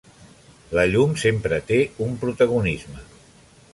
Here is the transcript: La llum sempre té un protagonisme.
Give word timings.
La 0.77 0.85
llum 0.95 1.13
sempre 1.25 1.59
té 1.69 1.79
un 2.07 2.17
protagonisme. 2.25 3.03